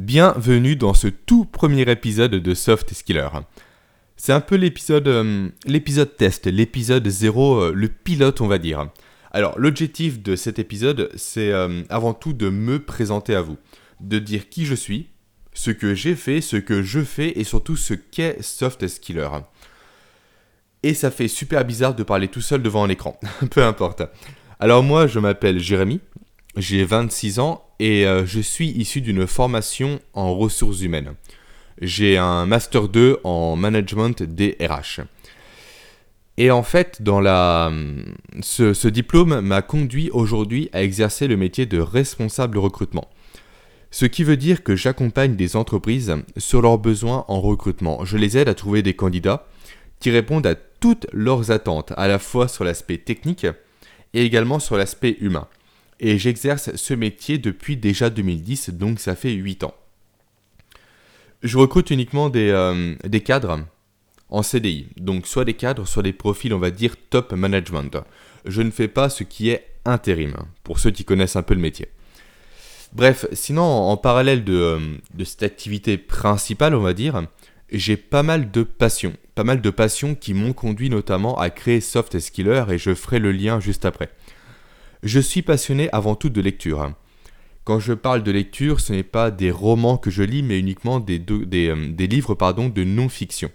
[0.00, 3.28] Bienvenue dans ce tout premier épisode de Soft Skiller.
[4.16, 8.88] C'est un peu l'épisode euh, l'épisode test, l'épisode 0, euh, le pilote on va dire.
[9.30, 13.58] Alors l'objectif de cet épisode, c'est euh, avant tout de me présenter à vous,
[14.00, 15.10] de dire qui je suis,
[15.52, 19.28] ce que j'ai fait, ce que je fais et surtout ce qu'est Soft Skiller.
[20.82, 23.20] Et ça fait super bizarre de parler tout seul devant un écran,
[23.50, 24.02] peu importe.
[24.60, 26.00] Alors moi je m'appelle Jérémy,
[26.56, 31.14] j'ai 26 ans et euh, je suis issu d'une formation en ressources humaines.
[31.80, 35.02] J'ai un Master 2 en management des RH.
[36.36, 37.72] Et en fait, dans la,
[38.40, 43.08] ce, ce diplôme m'a conduit aujourd'hui à exercer le métier de responsable recrutement.
[43.90, 48.04] Ce qui veut dire que j'accompagne des entreprises sur leurs besoins en recrutement.
[48.04, 49.46] Je les aide à trouver des candidats
[49.98, 53.46] qui répondent à toutes leurs attentes, à la fois sur l'aspect technique
[54.14, 55.48] et également sur l'aspect humain
[56.00, 59.74] et j'exerce ce métier depuis déjà 2010, donc ça fait 8 ans.
[61.42, 63.66] Je recrute uniquement des, euh, cadres
[64.30, 67.98] en CDI, donc soit des cadres, soit des profils, on va dire, top management.
[68.46, 70.34] Je ne fais pas ce qui est intérim,
[70.64, 71.88] pour ceux qui connaissent un peu le métier.
[72.92, 74.78] Bref, sinon, en parallèle euh,
[75.14, 77.22] de cette activité principale, on va dire,
[77.70, 79.12] j'ai pas mal de passions.
[79.34, 83.18] Pas mal de passions qui m'ont conduit notamment à créer Soft Skiller et je ferai
[83.18, 84.10] le lien juste après.
[85.02, 86.92] Je suis passionné avant tout de lecture.
[87.64, 91.00] Quand je parle de lecture, ce n'est pas des romans que je lis, mais uniquement
[91.00, 93.50] des, euh, livres pardon, de non-fiction.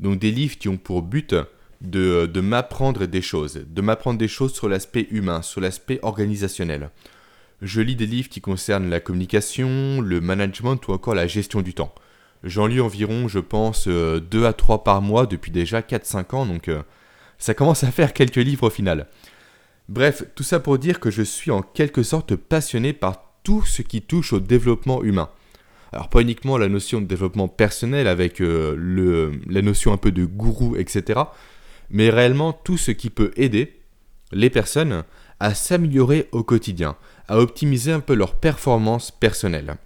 [0.00, 1.34] Donc des livres qui ont pour but
[1.80, 6.90] de, m'apprendre des choses, de m'apprendre des choses sur l'aspect humain, sur l'aspect organisationnel.
[7.62, 11.72] Je lis des livres qui concernent la communication, le management ou encore la gestion du
[11.72, 11.94] temps.
[12.44, 16.46] J'en lis environ, je pense, 2 euh, à 3 par mois depuis déjà 4-5 ans,
[16.46, 16.82] donc euh,
[17.38, 19.06] ça commence à faire quelques livres au final.
[19.88, 23.80] Bref, tout ça pour dire que je suis en quelque sorte passionné par tout ce
[23.80, 25.30] qui touche au développement humain.
[25.92, 30.26] Alors pas uniquement la notion de développement personnel avec euh, la notion un peu de
[30.26, 31.20] gourou, etc.
[31.88, 33.80] Mais réellement tout ce qui peut aider
[34.32, 35.04] les personnes
[35.40, 36.96] à s'améliorer au quotidien,
[37.26, 39.76] à optimiser un peu leur performance personnelle.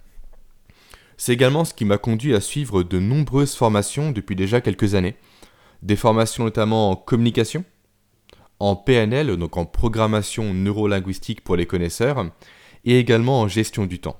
[1.15, 5.15] C'est également ce qui m'a conduit à suivre de nombreuses formations depuis déjà quelques années.
[5.81, 7.63] Des formations notamment en communication,
[8.59, 12.25] en PNL, donc en programmation neurolinguistique pour les connaisseurs,
[12.85, 14.19] et également en gestion du temps.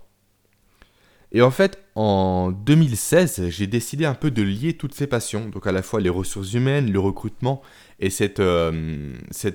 [1.33, 5.65] Et en fait, en 2016, j'ai décidé un peu de lier toutes ces passions, donc
[5.65, 7.63] à la fois les ressources humaines, le recrutement
[7.99, 9.11] et cette, euh,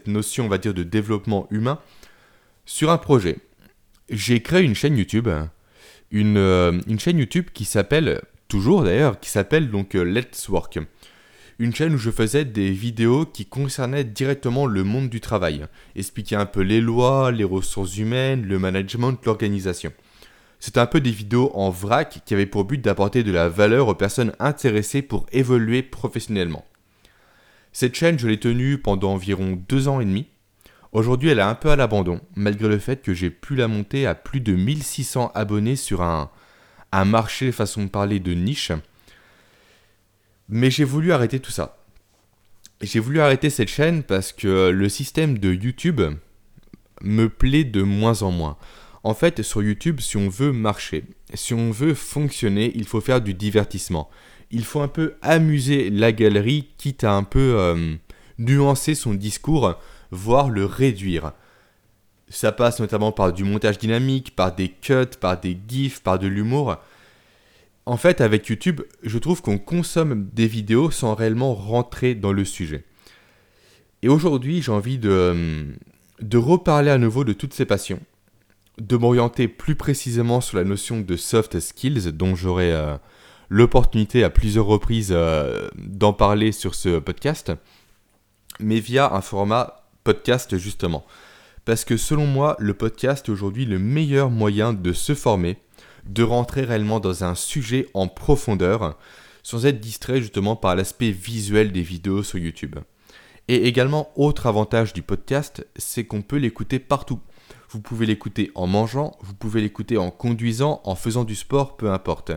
[0.07, 1.79] notion, on va dire, de développement humain,
[2.67, 3.39] sur un projet.
[4.11, 5.29] J'ai créé une chaîne YouTube,
[6.11, 10.81] une, euh, chaîne YouTube qui s'appelle, toujours d'ailleurs, qui s'appelle donc euh, Let's Work
[11.59, 16.37] une chaîne où je faisais des vidéos qui concernaient directement le monde du travail, expliquer
[16.37, 19.93] un peu les lois, les ressources humaines, le management, l'organisation.
[20.61, 23.89] C'était un peu des vidéos en vrac qui avaient pour but d'apporter de la valeur
[23.89, 26.65] aux personnes intéressées pour évoluer professionnellement.
[27.73, 30.27] Cette chaîne, je l'ai tenue pendant environ deux ans et demi.
[30.93, 34.07] Aujourd'hui, elle est un peu à l'abandon, malgré le fait que j'ai pu la monter
[34.07, 36.31] à plus de 1600 abonnés sur un,
[36.93, 38.73] un marché, façon de parler, de niche,
[40.49, 41.79] mais j'ai voulu arrêter tout ça.
[42.81, 46.01] J'ai voulu arrêter cette chaîne parce que le système de YouTube
[47.03, 48.57] me plaît de moins en moins.
[49.05, 51.05] En fait, sur YouTube, si on veut marcher,
[51.35, 54.11] si on veut fonctionner, il faut faire du divertissement.
[54.51, 57.95] Il faut un peu amuser la galerie, quitte à un peu euh,
[58.39, 59.75] nuancer son discours,
[60.11, 61.33] voire le réduire.
[62.29, 66.27] Ça passe notamment par du montage dynamique, par des cuts, par des gifs, par de
[66.27, 66.77] l'humour.
[67.89, 72.45] En fait, avec YouTube, je trouve qu'on consomme des vidéos sans réellement rentrer dans le
[72.45, 72.85] sujet.
[74.03, 78.01] Et aujourd'hui, j'ai envie de, euh, reparler à nouveau de toutes ces passions,
[78.79, 82.99] de m'orienter plus précisément sur la notion de soft skills, dont j'aurai euh,
[83.49, 87.53] l'opportunité à plusieurs reprises euh, d'en parler sur ce podcast,
[88.61, 91.07] mais via un format podcast justement.
[91.65, 95.57] Parce que selon moi, le podcast est aujourd'hui le meilleur moyen de se former,
[96.05, 98.99] de rentrer réellement dans un sujet en profondeur,
[99.43, 102.77] sans être distrait justement par l'aspect visuel des vidéos sur YouTube.
[103.49, 107.21] Et également, autre avantage du podcast, c'est qu'on peut l'écouter partout.
[107.71, 111.91] Vous pouvez l'écouter en mangeant, vous pouvez l'écouter en conduisant, en faisant du sport, peu
[111.91, 112.33] importe.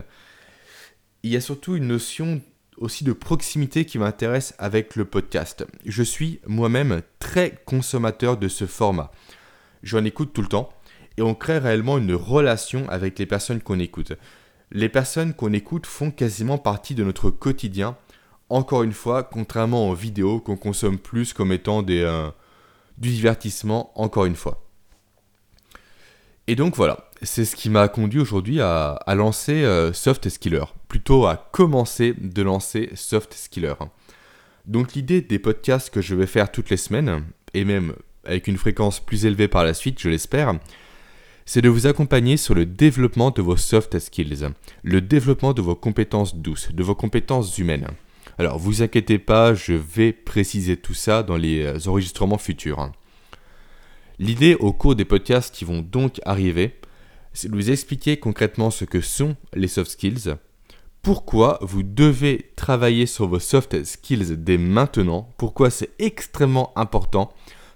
[1.22, 2.40] Il y a surtout une notion
[2.78, 5.66] aussi de proximité qui m'intéresse avec le podcast.
[5.84, 9.12] Je suis moi-même très consommateur de ce format.
[9.82, 10.70] J'en écoute tout le temps
[11.16, 14.12] et on crée réellement une relation avec les personnes qu'on écoute.
[14.70, 17.96] Les personnes qu'on écoute font quasiment partie de notre quotidien,
[18.48, 22.30] encore une fois, contrairement aux vidéos qu'on consomme plus comme étant des, euh,
[22.98, 24.62] du divertissement, encore une fois.
[26.46, 31.26] Et donc voilà, c'est ce qui m'a conduit aujourd'hui à, lancer euh, Soft Skiller, plutôt
[31.26, 33.74] à commencer de lancer Soft Skiller.
[34.66, 37.24] Donc l'idée des podcasts que je vais faire toutes les semaines,
[37.54, 37.94] et même
[38.24, 40.54] avec une fréquence plus élevée par la suite, je l'espère,
[41.46, 44.48] c'est de vous accompagner sur le développement de vos soft skills,
[44.82, 47.88] le développement de vos compétences douces, de vos compétences humaines.
[48.38, 52.90] Alors, vous inquiétez pas, je vais préciser tout ça dans les euh, enregistrements futurs.
[54.18, 56.76] L'idée au cours des podcasts qui vont donc arriver,
[57.32, 60.36] c'est de vous expliquer concrètement ce que sont les soft skills,
[61.02, 67.32] pourquoi vous devez travailler sur vos soft skills dès maintenant, pourquoi c'est extrêmement important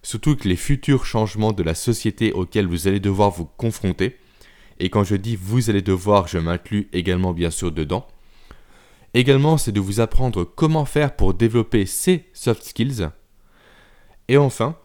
[0.07, 4.17] surtout que les futurs changements de la société auxquels vous allez devoir vous confronter,
[4.79, 8.07] et quand je dis vous allez devoir, je m'inclus également bien sûr dedans,
[9.15, 13.09] également c'est de vous apprendre comment faire pour développer ces soft skills,
[14.29, 14.77] et enfin,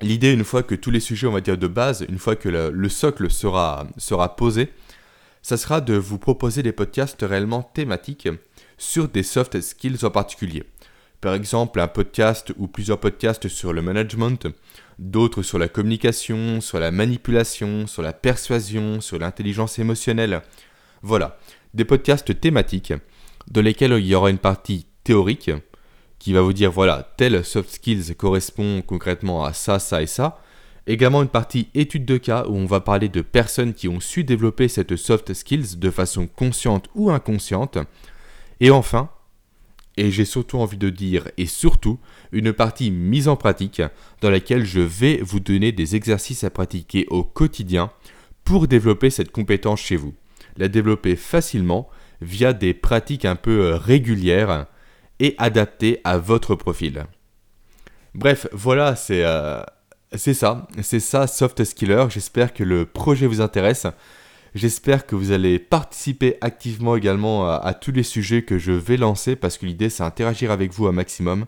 [0.00, 2.48] l'idée une fois que tous les sujets on va dire de base, une fois que
[2.48, 4.72] le, socle sera, sera posé,
[5.42, 8.30] ça sera de vous proposer des podcasts réellement thématiques
[8.78, 10.64] sur des soft skills en particulier.
[11.20, 14.46] Par exemple, un podcast ou plusieurs podcasts sur le management,
[14.98, 20.40] d'autres sur la communication, sur la manipulation, sur la persuasion, sur l'intelligence émotionnelle.
[21.02, 21.38] Voilà,
[21.74, 22.94] des podcasts thématiques
[23.50, 25.50] dans lesquels il y aura une partie théorique
[26.18, 30.38] qui va vous dire voilà, tel soft skills correspond concrètement à ça, ça et ça.
[30.86, 34.24] Également une partie étude de cas où on va parler de personnes qui ont su
[34.24, 37.76] développer cette soft skills de façon consciente ou inconsciente.
[38.60, 39.10] Et enfin,
[40.00, 41.98] et j'ai surtout envie de dire, et surtout,
[42.32, 43.82] une partie mise en pratique
[44.22, 47.90] dans laquelle je vais vous donner des exercices à pratiquer au quotidien
[48.42, 50.14] pour développer cette compétence chez vous.
[50.56, 51.90] La développer facilement
[52.22, 54.64] via des pratiques un peu euh, régulières
[55.18, 57.04] et adaptées à votre profil.
[58.14, 59.62] Bref, voilà, c'est euh,
[60.16, 62.06] ça, c'est ça Soft Skiller.
[62.08, 63.86] J'espère que le projet vous intéresse.
[64.54, 69.36] J'espère que vous allez participer activement également à, tous les sujets que je vais lancer
[69.36, 71.46] parce que l'idée c'est interagir avec vous un maximum.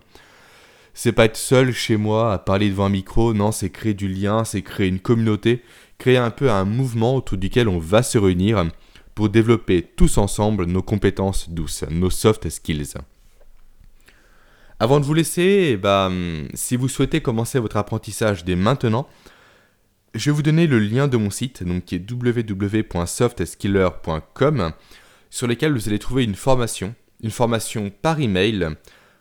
[0.95, 4.09] C'est pas être seul chez moi à parler devant un micro, non, c'est créer du
[4.09, 5.63] lien, c'est créer une communauté,
[5.99, 8.65] créer un peu un mouvement autour duquel on va se réunir
[9.15, 12.95] pour développer tous ensemble nos compétences douces, nos soft skills.
[14.79, 19.09] Avant de vous laisser, eh ben, si vous souhaitez commencer votre apprentissage dès maintenant,
[20.15, 24.73] je vais vous donner le lien de mon site, donc qui est www.softskiller.com,
[25.31, 28.69] sur lequel vous allez trouver une formation, une formation par email.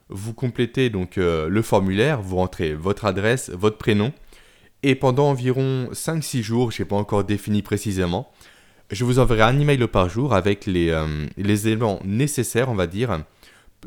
[0.10, 4.12] Vous complétez donc euh, le formulaire, vous rentrez votre adresse, votre prénom,
[4.84, 8.30] et pendant environ 5-6 jours, je n'ai pas encore défini précisément,
[8.90, 12.88] je vous enverrai un email par jour avec les, euh, les éléments nécessaires, on va
[12.88, 13.24] dire,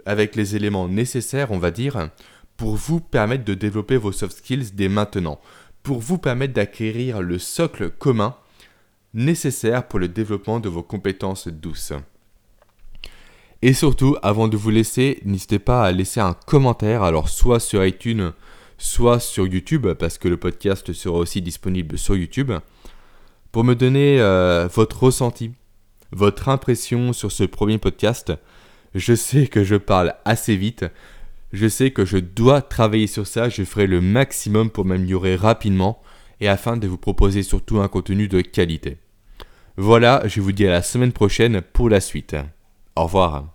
[0.07, 2.09] avec les éléments nécessaires, on va dire,
[2.57, 5.39] pour vous permettre de développer vos soft skills dès maintenant
[5.85, 8.35] pour vous permettre d'acquérir le socle commun
[9.13, 11.93] nécessaire pour le développement de vos compétences douces.
[13.63, 17.85] Et surtout, avant de vous laisser, n'hésitez pas à laisser un commentaire, alors soit sur
[17.85, 18.33] iTunes,
[18.79, 22.53] soit sur YouTube, parce que le podcast sera aussi disponible sur YouTube,
[23.53, 25.53] pour me donner euh, votre ressenti,
[26.13, 28.33] votre impression sur ce premier podcast.
[28.95, 30.87] Je sais que je parle assez vite,
[31.55, 36.03] je sais que je dois travailler sur ça, je ferai le maximum pour m'améliorer rapidement
[36.41, 38.99] et afin de vous proposer surtout un contenu de qualité.
[39.77, 42.37] Voilà, je vous dis à la semaine prochaine pour la suite.
[42.97, 43.54] Au revoir.